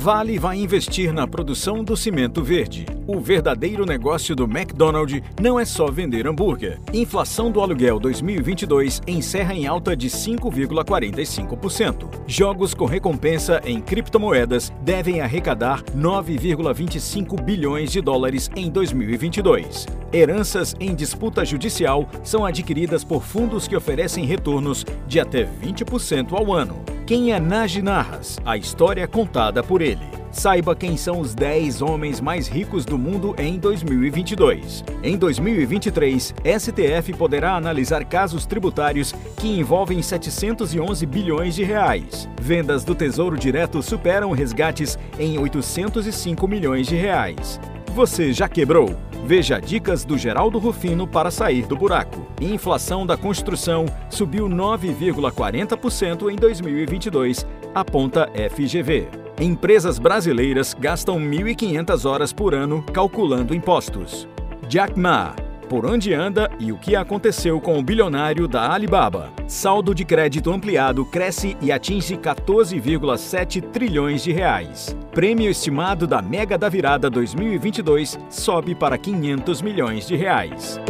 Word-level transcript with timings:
Vale 0.00 0.38
vai 0.38 0.56
investir 0.56 1.12
na 1.12 1.26
produção 1.26 1.84
do 1.84 1.94
cimento 1.94 2.42
verde. 2.42 2.86
O 3.06 3.20
verdadeiro 3.20 3.84
negócio 3.84 4.34
do 4.34 4.44
McDonald's 4.44 5.20
não 5.38 5.60
é 5.60 5.64
só 5.66 5.90
vender 5.90 6.26
hambúrguer. 6.26 6.80
Inflação 6.90 7.50
do 7.50 7.60
aluguel 7.60 8.00
2022 8.00 9.02
encerra 9.06 9.52
em 9.52 9.66
alta 9.66 9.94
de 9.94 10.08
5,45%. 10.08 12.08
Jogos 12.26 12.72
com 12.72 12.86
recompensa 12.86 13.60
em 13.62 13.78
criptomoedas 13.78 14.72
devem 14.80 15.20
arrecadar 15.20 15.82
9,25 15.94 17.42
bilhões 17.42 17.92
de 17.92 18.00
dólares 18.00 18.50
em 18.56 18.70
2022. 18.70 19.86
Heranças 20.14 20.74
em 20.80 20.94
disputa 20.94 21.44
judicial 21.44 22.08
são 22.24 22.46
adquiridas 22.46 23.04
por 23.04 23.22
fundos 23.22 23.68
que 23.68 23.76
oferecem 23.76 24.24
retornos 24.24 24.82
de 25.06 25.20
até 25.20 25.44
20% 25.44 26.32
ao 26.32 26.54
ano. 26.54 26.89
Quem 27.10 27.32
é 27.32 27.40
Naj 27.40 27.82
Narras? 27.82 28.38
A 28.44 28.56
história 28.56 29.08
contada 29.08 29.64
por 29.64 29.82
ele. 29.82 30.06
Saiba 30.30 30.76
quem 30.76 30.96
são 30.96 31.18
os 31.18 31.34
10 31.34 31.82
homens 31.82 32.20
mais 32.20 32.46
ricos 32.46 32.84
do 32.84 32.96
mundo 32.96 33.34
em 33.36 33.58
2022. 33.58 34.84
Em 35.02 35.18
2023, 35.18 36.32
STF 36.56 37.12
poderá 37.14 37.56
analisar 37.56 38.04
casos 38.04 38.46
tributários 38.46 39.12
que 39.36 39.48
envolvem 39.48 40.00
711 40.00 41.04
bilhões 41.04 41.56
de 41.56 41.64
reais. 41.64 42.28
Vendas 42.40 42.84
do 42.84 42.94
Tesouro 42.94 43.36
Direto 43.36 43.82
superam 43.82 44.30
resgates 44.30 44.96
em 45.18 45.36
805 45.36 46.46
milhões 46.46 46.86
de 46.86 46.94
reais. 46.94 47.60
Você 47.92 48.32
já 48.32 48.48
quebrou? 48.48 49.09
Veja 49.24 49.60
dicas 49.60 50.04
do 50.04 50.18
Geraldo 50.18 50.58
Rufino 50.58 51.06
para 51.06 51.30
sair 51.30 51.66
do 51.66 51.76
buraco. 51.76 52.26
Inflação 52.40 53.06
da 53.06 53.16
construção 53.16 53.86
subiu 54.08 54.48
9,40% 54.48 56.30
em 56.32 56.36
2022, 56.36 57.46
aponta 57.74 58.28
FGV. 58.50 59.08
Empresas 59.40 59.98
brasileiras 59.98 60.74
gastam 60.74 61.18
1.500 61.18 62.08
horas 62.08 62.32
por 62.32 62.54
ano 62.54 62.82
calculando 62.92 63.54
impostos. 63.54 64.28
Jack 64.68 64.98
Ma 64.98 65.34
por 65.70 65.86
onde 65.86 66.12
anda 66.12 66.50
e 66.58 66.72
o 66.72 66.76
que 66.76 66.96
aconteceu 66.96 67.60
com 67.60 67.78
o 67.78 67.82
bilionário 67.82 68.48
da 68.48 68.72
Alibaba. 68.72 69.30
Saldo 69.46 69.94
de 69.94 70.04
crédito 70.04 70.50
ampliado 70.50 71.06
cresce 71.06 71.56
e 71.62 71.70
atinge 71.70 72.16
14,7 72.16 73.62
trilhões 73.70 74.24
de 74.24 74.32
reais. 74.32 74.96
Prêmio 75.12 75.48
estimado 75.48 76.08
da 76.08 76.20
Mega 76.20 76.58
da 76.58 76.68
Virada 76.68 77.08
2022 77.08 78.18
sobe 78.28 78.74
para 78.74 78.98
500 78.98 79.62
milhões 79.62 80.08
de 80.08 80.16
reais. 80.16 80.80